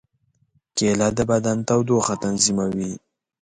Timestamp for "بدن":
1.31-1.57